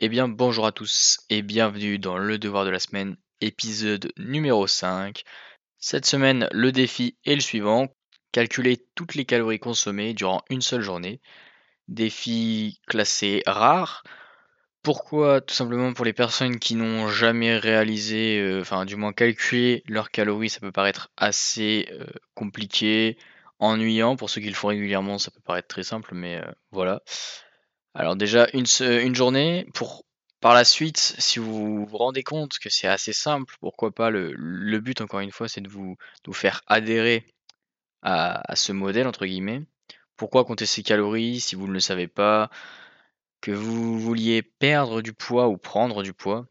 Eh 0.00 0.08
bien, 0.08 0.26
bonjour 0.26 0.66
à 0.66 0.72
tous 0.72 1.20
et 1.30 1.40
bienvenue 1.42 2.00
dans 2.00 2.18
le 2.18 2.36
devoir 2.36 2.64
de 2.64 2.70
la 2.70 2.80
semaine, 2.80 3.16
épisode 3.40 4.12
numéro 4.16 4.66
5. 4.66 5.22
Cette 5.78 6.04
semaine, 6.04 6.48
le 6.50 6.72
défi 6.72 7.16
est 7.24 7.36
le 7.36 7.40
suivant 7.40 7.86
calculer 8.32 8.84
toutes 8.96 9.14
les 9.14 9.24
calories 9.24 9.60
consommées 9.60 10.12
durant 10.12 10.42
une 10.50 10.62
seule 10.62 10.80
journée. 10.80 11.20
Défi 11.86 12.80
classé 12.88 13.44
rare. 13.46 14.02
Pourquoi? 14.82 15.40
Tout 15.40 15.54
simplement 15.54 15.92
pour 15.92 16.04
les 16.04 16.12
personnes 16.12 16.58
qui 16.58 16.74
n'ont 16.74 17.06
jamais 17.08 17.56
réalisé, 17.56 18.40
euh, 18.40 18.62
enfin 18.62 18.86
du 18.86 18.96
moins 18.96 19.12
calculé 19.12 19.84
leurs 19.86 20.10
calories, 20.10 20.50
ça 20.50 20.58
peut 20.58 20.72
paraître 20.72 21.10
assez 21.16 21.86
euh, 21.92 22.04
compliqué, 22.34 23.16
ennuyant. 23.60 24.16
Pour 24.16 24.28
ceux 24.28 24.40
qui 24.40 24.48
le 24.48 24.54
font 24.54 24.68
régulièrement, 24.68 25.18
ça 25.18 25.30
peut 25.30 25.40
paraître 25.44 25.68
très 25.68 25.84
simple, 25.84 26.14
mais 26.16 26.38
euh, 26.38 26.50
voilà. 26.72 27.00
Alors 27.94 28.16
déjà, 28.16 28.48
une, 28.52 28.66
journée, 29.14 29.66
pour 29.72 30.04
par 30.40 30.52
la 30.52 30.64
suite, 30.64 30.98
si 30.98 31.38
vous 31.38 31.86
vous 31.86 31.96
rendez 31.96 32.24
compte 32.24 32.58
que 32.58 32.68
c'est 32.68 32.88
assez 32.88 33.12
simple, 33.12 33.54
pourquoi 33.60 33.92
pas, 33.94 34.10
le, 34.10 34.78
but 34.80 35.00
encore 35.00 35.20
une 35.20 35.30
fois, 35.30 35.48
c'est 35.48 35.60
de 35.60 35.68
vous, 35.68 35.96
faire 36.32 36.62
adhérer 36.66 37.24
à, 38.02 38.56
ce 38.56 38.72
modèle, 38.72 39.06
entre 39.06 39.26
guillemets. 39.26 39.62
Pourquoi 40.16 40.44
compter 40.44 40.66
ses 40.66 40.82
calories 40.82 41.40
si 41.40 41.54
vous 41.54 41.68
ne 41.68 41.72
le 41.72 41.80
savez 41.80 42.08
pas? 42.08 42.50
Que 43.40 43.52
vous 43.52 43.98
vouliez 43.98 44.42
perdre 44.42 45.00
du 45.00 45.12
poids 45.12 45.48
ou 45.48 45.56
prendre 45.56 46.02
du 46.02 46.12
poids, 46.12 46.46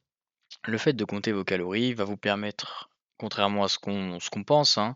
le 0.65 0.77
fait 0.77 0.93
de 0.93 1.05
compter 1.05 1.31
vos 1.33 1.43
calories 1.43 1.93
va 1.93 2.05
vous 2.05 2.17
permettre, 2.17 2.89
contrairement 3.17 3.65
à 3.65 3.67
ce 3.67 3.77
qu'on 3.79 4.43
pense, 4.45 4.77
hein, 4.77 4.95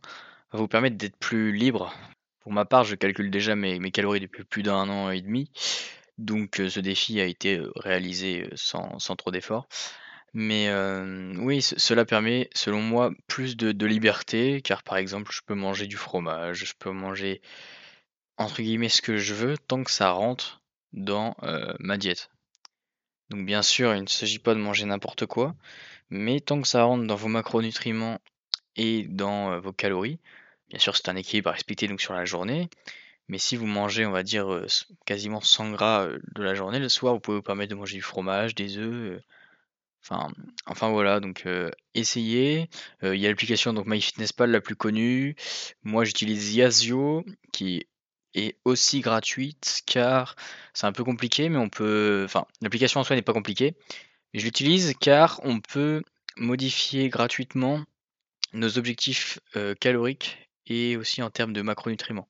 va 0.52 0.60
vous 0.60 0.68
permettre 0.68 0.98
d'être 0.98 1.18
plus 1.18 1.52
libre. 1.52 1.94
Pour 2.40 2.54
ma 2.54 2.66
part, 2.66 2.86
je 2.86 2.96
calcule 2.96 3.32
déjà 3.32 3.56
mes 3.56 3.92
calories 3.92 4.22
depuis 4.22 4.46
plus 4.46 4.64
d'un 4.64 4.90
an 4.90 5.12
et 5.12 5.22
demi. 5.22 5.52
Donc 6.18 6.62
ce 6.70 6.80
défi 6.80 7.20
a 7.22 7.26
été 7.26 7.62
réalisé 7.76 8.50
sans, 8.56 8.98
trop 9.18 9.32
d'efforts. 9.32 9.68
Mais 10.34 10.70
oui, 11.38 11.62
cela 11.62 12.06
permet, 12.06 12.50
selon 12.54 12.82
moi, 12.82 13.12
plus 13.28 13.58
de, 13.58 13.86
liberté, 13.86 14.62
car 14.62 14.84
par 14.84 14.98
exemple, 14.98 15.32
je 15.34 15.42
peux 15.46 15.56
manger 15.56 15.88
du 15.88 15.98
fromage, 15.98 16.66
je 16.66 16.74
peux 16.78 16.92
manger, 16.92 17.42
entre 18.38 18.62
guillemets, 18.62 18.90
ce 18.90 19.02
que 19.02 19.18
je 19.18 19.34
veux, 19.34 19.58
tant 19.58 19.84
que 19.84 19.92
ça 19.92 20.12
rentre 20.12 20.62
dans 20.94 21.36
ma 21.80 21.98
diète. 21.98 22.30
Donc 23.30 23.46
bien 23.46 23.62
sûr, 23.62 23.94
il 23.96 24.04
ne 24.04 24.08
s'agit 24.08 24.40
pas 24.40 24.54
de 24.54 24.60
manger 24.60 24.86
n'importe 24.86 25.26
quoi, 25.26 25.56
mais 26.10 26.40
tant 26.40 26.62
que 26.62 26.68
ça 26.68 26.84
rentre 26.84 27.06
dans 27.06 27.16
vos 27.16 27.28
macronutriments 27.28 28.20
et 28.76 29.04
dans 29.04 29.60
vos 29.60 29.74
calories, 29.74 30.20
bien 30.70 30.80
sûr, 30.80 30.96
c'est 30.96 31.10
un 31.10 31.16
équilibre 31.16 31.50
à 31.50 31.54
respecter 31.54 31.90
sur 31.98 32.14
la 32.14 32.26
journée, 32.26 32.70
mais 33.30 33.38
si 33.40 33.56
vous 33.58 33.68
mangez, 33.68 34.06
on 34.06 34.12
va 34.12 34.24
dire, 34.24 34.52
euh, 34.52 34.68
quasiment 35.06 35.42
100 35.42 35.72
gras 35.72 36.06
euh, 36.06 36.20
de 36.36 36.44
la 36.44 36.56
journée, 36.56 36.80
le 36.80 36.90
soir, 36.90 37.14
vous 37.14 37.20
pouvez 37.20 37.38
vous 37.38 37.44
permettre 37.44 37.72
de 37.72 37.76
manger 37.76 37.96
du 37.96 38.02
fromage, 38.02 38.56
des 38.56 38.78
œufs. 38.78 39.18
Euh, 39.18 39.22
enfin, 40.04 40.32
enfin 40.66 40.90
voilà, 40.90 41.20
donc 41.20 41.46
essayez. 41.94 42.70
Il 43.04 43.16
y 43.16 43.26
a 43.26 43.30
l'application 43.30 43.74
donc 43.74 43.88
MyFitnessPal 43.88 44.52
la 44.52 44.62
plus 44.62 44.76
connue. 44.76 45.36
Moi, 45.84 46.06
j'utilise 46.06 46.56
Yazio, 46.56 47.26
qui 47.52 47.86
est 48.36 48.58
aussi 48.66 49.02
gratuite, 49.02 49.82
car 49.86 50.36
c'est 50.74 50.88
un 50.88 50.94
peu 50.94 51.04
compliqué, 51.04 51.50
mais 51.50 51.58
on 51.58 51.70
peut. 51.70 52.24
Enfin, 52.26 52.46
l'application 52.62 53.02
en 53.02 53.04
soi 53.04 53.16
n'est 53.16 53.22
pas 53.22 53.34
compliquée. 53.34 53.76
Mais 54.34 54.40
je 54.40 54.46
l'utilise 54.46 54.94
car 55.00 55.42
on 55.44 55.60
peut 55.60 56.04
modifier 56.38 57.10
gratuitement 57.10 57.84
nos 58.54 58.78
objectifs 58.78 59.40
caloriques 59.82 60.50
et 60.68 60.98
aussi 60.98 61.22
en 61.22 61.30
termes 61.30 61.54
de 61.54 61.62
macronutriments. 61.62 62.30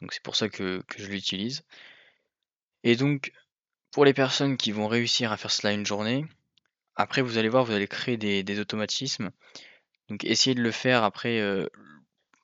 Donc 0.00 0.12
c'est 0.12 0.22
pour 0.22 0.36
ça 0.36 0.48
que, 0.48 0.82
je 0.96 1.06
l'utilise. 1.06 1.62
Et 2.84 2.96
donc, 2.96 3.32
pour 3.92 4.04
les 4.04 4.14
personnes 4.14 4.56
qui 4.56 4.72
vont 4.72 4.88
réussir 4.88 5.32
à 5.32 5.36
faire 5.36 5.50
cela 5.50 5.72
une 5.72 5.86
journée, 5.86 6.24
après 6.96 7.22
vous 7.22 7.38
allez 7.38 7.48
voir, 7.48 7.64
vous 7.64 7.72
allez 7.72 7.88
créer 7.88 8.16
des, 8.16 8.60
automatismes. 8.60 9.30
Donc 10.08 10.24
essayez 10.24 10.54
de 10.54 10.62
le 10.62 10.70
faire 10.70 11.04
après, 11.04 11.40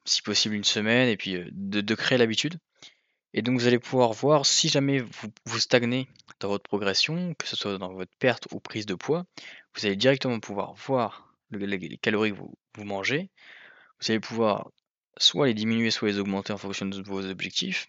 si 0.05 0.23
possible, 0.23 0.55
une 0.55 0.65
semaine, 0.65 1.09
et 1.09 1.16
puis 1.16 1.39
de, 1.53 1.95
créer 1.95 2.19
l'habitude. 2.19 2.59
Et 3.33 3.43
donc 3.43 3.59
vous 3.59 3.66
allez 3.66 3.78
pouvoir 3.78 4.12
voir 4.12 4.47
si 4.47 4.69
jamais 4.69 5.00
vous, 5.45 5.59
stagnez 5.59 6.09
dans 6.41 6.49
votre 6.49 6.65
progression, 6.65 7.34
que 7.34 7.47
ce 7.47 7.56
soit 7.56 7.78
dans 7.78 7.93
votre 7.93 8.15
perte 8.19 8.47
ou 8.53 8.61
prise 8.61 8.87
de 8.87 8.95
poids, 8.95 9.27
vous 9.75 9.87
allez 9.87 9.97
directement 9.97 10.41
pouvoir 10.41 10.75
voir 10.75 11.34
les 11.50 11.99
calories 11.99 12.33
que 12.33 12.39
vous 12.77 12.84
mangez. 12.84 13.31
Vous 14.00 14.11
allez 14.11 14.21
pouvoir 14.21 14.71
soit 15.19 15.47
les 15.47 15.54
diminuer, 15.54 15.91
soit 15.91 16.09
les 16.09 16.19
augmenter 16.19 16.53
en 16.53 16.59
fonction 16.59 16.87
de 16.87 17.03
vos 17.03 17.25
objectifs. 17.25 17.88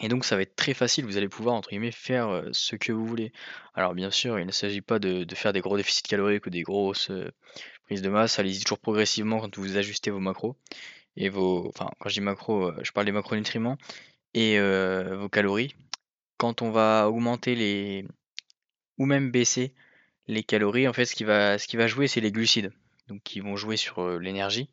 Et 0.00 0.08
donc 0.08 0.24
ça 0.24 0.36
va 0.36 0.42
être 0.42 0.54
très 0.54 0.74
facile, 0.74 1.04
vous 1.04 1.16
allez 1.16 1.28
pouvoir 1.28 1.56
entre 1.56 1.70
guillemets 1.70 1.90
faire 1.90 2.28
euh, 2.28 2.48
ce 2.52 2.76
que 2.76 2.92
vous 2.92 3.04
voulez. 3.04 3.32
Alors 3.74 3.94
bien 3.94 4.10
sûr, 4.10 4.38
il 4.38 4.46
ne 4.46 4.52
s'agit 4.52 4.80
pas 4.80 4.98
de, 4.98 5.26
faire 5.34 5.52
des 5.52 5.60
gros 5.60 5.76
déficits 5.76 6.04
caloriques 6.04 6.46
ou 6.46 6.50
des 6.50 6.62
grosses 6.62 7.10
euh, 7.10 7.32
prises 7.86 8.02
de 8.02 8.08
masse, 8.08 8.38
allez-y 8.38 8.62
toujours 8.62 8.78
progressivement 8.78 9.40
quand 9.40 9.58
vous 9.58 9.76
ajustez 9.76 10.10
vos 10.10 10.20
macros. 10.20 10.56
Et 11.16 11.30
vos. 11.30 11.68
Enfin 11.68 11.90
quand 11.98 12.08
je 12.08 12.14
dis 12.14 12.20
macros, 12.20 12.68
euh, 12.68 12.80
je 12.82 12.92
parle 12.92 13.06
des 13.06 13.12
macronutriments 13.12 13.76
et 14.34 14.60
vos 14.60 15.28
calories. 15.28 15.74
Quand 16.36 16.62
on 16.62 16.70
va 16.70 17.08
augmenter 17.08 17.54
les. 17.56 18.06
ou 18.98 19.06
même 19.06 19.30
baisser 19.32 19.74
les 20.28 20.44
calories, 20.44 20.86
en 20.86 20.92
fait 20.92 21.06
ce 21.06 21.14
qui 21.16 21.24
va, 21.24 21.58
ce 21.58 21.66
qui 21.66 21.76
va 21.76 21.88
jouer 21.88 22.06
c'est 22.08 22.20
les 22.20 22.30
glucides. 22.30 22.72
Donc 23.08 23.22
qui 23.24 23.40
vont 23.40 23.56
jouer 23.56 23.76
sur 23.76 24.18
l'énergie. 24.20 24.68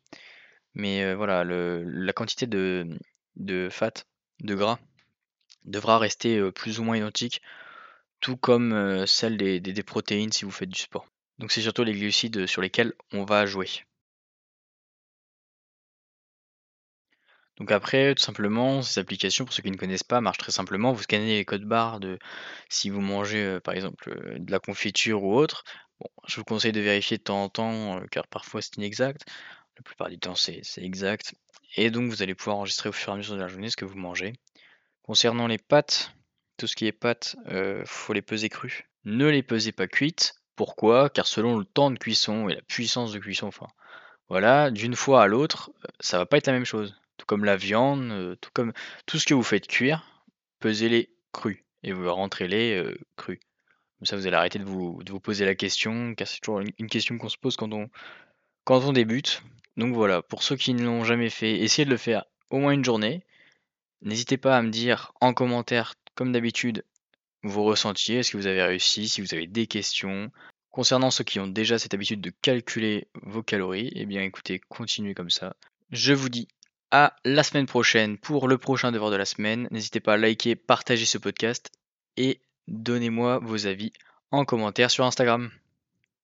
Mais 0.76 1.14
voilà, 1.14 1.42
la 1.44 2.12
quantité 2.12 2.46
de, 2.46 2.86
de 3.36 3.68
fat, 3.70 4.04
de 4.40 4.54
gras, 4.54 4.78
devra 5.64 5.98
rester 5.98 6.52
plus 6.52 6.80
ou 6.80 6.84
moins 6.84 6.98
identique, 6.98 7.42
tout 8.20 8.36
comme 8.36 9.06
celle 9.06 9.36
des, 9.38 9.60
des, 9.60 9.82
protéines 9.82 10.32
si 10.32 10.44
vous 10.44 10.50
faites 10.50 10.68
du 10.68 10.80
sport. 10.80 11.06
Donc 11.38 11.52
c'est 11.52 11.62
surtout 11.62 11.84
les 11.84 11.94
glucides 11.94 12.46
sur 12.46 12.62
lesquels 12.62 12.92
on 13.12 13.24
va 13.24 13.46
jouer. 13.46 13.68
Donc 17.56 17.70
après, 17.72 18.14
tout 18.14 18.22
simplement, 18.22 18.82
ces 18.82 19.00
applications, 19.00 19.44
pour 19.46 19.54
ceux 19.54 19.62
qui 19.62 19.70
ne 19.70 19.76
connaissent 19.76 20.02
pas, 20.04 20.20
marchent 20.20 20.38
très 20.38 20.52
simplement. 20.52 20.92
Vous 20.92 21.02
scannez 21.02 21.38
les 21.38 21.44
codes 21.46 21.64
barres 21.64 22.00
de 22.00 22.18
si 22.68 22.90
vous 22.90 23.00
mangez 23.00 23.60
par 23.64 23.74
exemple 23.74 24.38
de 24.38 24.52
la 24.52 24.58
confiture 24.58 25.22
ou 25.24 25.34
autre. 25.34 25.64
Bon, 26.00 26.08
je 26.28 26.36
vous 26.36 26.44
conseille 26.44 26.72
de 26.72 26.80
vérifier 26.80 27.16
de 27.16 27.22
temps 27.22 27.44
en 27.44 27.48
temps, 27.48 28.00
car 28.10 28.26
parfois 28.28 28.60
c'est 28.60 28.76
inexact. 28.76 29.24
La 29.76 29.82
plupart 29.82 30.08
du 30.08 30.18
temps, 30.18 30.34
c'est 30.34 30.62
exact. 30.78 31.34
Et 31.76 31.90
donc, 31.90 32.10
vous 32.10 32.22
allez 32.22 32.34
pouvoir 32.34 32.56
enregistrer 32.56 32.88
au 32.88 32.92
fur 32.92 33.10
et 33.10 33.14
à 33.14 33.16
mesure 33.16 33.34
de 33.34 33.40
la 33.40 33.48
journée 33.48 33.68
ce 33.68 33.76
que 33.76 33.84
vous 33.84 33.98
mangez. 33.98 34.32
Concernant 35.02 35.46
les 35.46 35.58
pâtes, 35.58 36.14
tout 36.56 36.66
ce 36.66 36.74
qui 36.74 36.86
est 36.86 36.92
pâtes, 36.92 37.36
il 37.46 37.52
euh, 37.52 37.82
faut 37.84 38.12
les 38.12 38.22
peser 38.22 38.48
crues. 38.48 38.88
Ne 39.04 39.28
les 39.28 39.42
pesez 39.42 39.72
pas 39.72 39.86
cuites. 39.86 40.34
Pourquoi? 40.56 41.10
Car 41.10 41.26
selon 41.26 41.58
le 41.58 41.64
temps 41.64 41.90
de 41.90 41.98
cuisson 41.98 42.48
et 42.48 42.54
la 42.54 42.62
puissance 42.62 43.12
de 43.12 43.18
cuisson, 43.18 43.46
enfin, 43.46 43.66
voilà, 44.28 44.70
d'une 44.70 44.96
fois 44.96 45.22
à 45.22 45.26
l'autre, 45.26 45.70
euh, 45.84 45.88
ça 46.00 46.18
va 46.18 46.26
pas 46.26 46.38
être 46.38 46.46
la 46.46 46.54
même 46.54 46.64
chose. 46.64 46.98
Tout 47.18 47.26
comme 47.26 47.44
la 47.44 47.56
viande, 47.56 48.10
euh, 48.10 48.36
tout 48.36 48.50
comme 48.54 48.72
tout 49.04 49.18
ce 49.18 49.26
que 49.26 49.34
vous 49.34 49.42
faites 49.42 49.66
cuire, 49.66 50.24
pesez-les 50.60 51.14
crus 51.32 51.62
et 51.82 51.92
vous 51.92 52.10
rentrez-les 52.12 52.96
crus. 53.16 53.38
Comme 53.98 54.06
ça, 54.06 54.16
vous 54.16 54.26
allez 54.26 54.36
arrêter 54.36 54.58
de 54.58 54.64
vous, 54.64 55.20
poser 55.20 55.44
la 55.44 55.54
question, 55.54 56.14
car 56.14 56.26
c'est 56.26 56.40
toujours 56.40 56.60
une 56.60 56.88
question 56.88 57.16
qu'on 57.18 57.28
se 57.28 57.38
pose 57.38 57.56
quand 57.56 57.70
on 57.72 58.92
débute. 58.92 59.42
Donc 59.76 59.94
voilà, 59.94 60.22
pour 60.22 60.42
ceux 60.42 60.56
qui 60.56 60.74
ne 60.74 60.84
l'ont 60.84 61.04
jamais 61.04 61.30
fait, 61.30 61.60
essayez 61.60 61.84
de 61.84 61.90
le 61.90 61.96
faire 61.96 62.24
au 62.50 62.58
moins 62.58 62.72
une 62.72 62.84
journée. 62.84 63.24
N'hésitez 64.02 64.36
pas 64.36 64.56
à 64.56 64.62
me 64.62 64.70
dire 64.70 65.12
en 65.20 65.34
commentaire, 65.34 65.94
comme 66.14 66.32
d'habitude, 66.32 66.84
vos 67.42 67.64
ressentis, 67.64 68.14
est-ce 68.14 68.32
que 68.32 68.36
vous 68.36 68.46
avez 68.46 68.62
réussi, 68.62 69.08
si 69.08 69.20
vous 69.20 69.34
avez 69.34 69.46
des 69.46 69.66
questions. 69.66 70.30
Concernant 70.70 71.10
ceux 71.10 71.24
qui 71.24 71.40
ont 71.40 71.46
déjà 71.46 71.78
cette 71.78 71.94
habitude 71.94 72.20
de 72.20 72.32
calculer 72.42 73.08
vos 73.22 73.42
calories, 73.42 73.90
eh 73.94 74.04
bien 74.04 74.22
écoutez, 74.22 74.60
continuez 74.68 75.14
comme 75.14 75.30
ça. 75.30 75.56
Je 75.90 76.12
vous 76.12 76.28
dis 76.28 76.48
à 76.90 77.16
la 77.24 77.42
semaine 77.42 77.66
prochaine 77.66 78.18
pour 78.18 78.48
le 78.48 78.58
prochain 78.58 78.92
devoir 78.92 79.10
de 79.10 79.16
la 79.16 79.24
semaine. 79.24 79.68
N'hésitez 79.70 80.00
pas 80.00 80.14
à 80.14 80.16
liker, 80.16 80.54
partager 80.54 81.06
ce 81.06 81.18
podcast 81.18 81.70
et 82.16 82.40
donnez-moi 82.68 83.38
vos 83.38 83.66
avis 83.66 83.92
en 84.30 84.44
commentaire 84.44 84.90
sur 84.90 85.04
Instagram. 85.04 85.50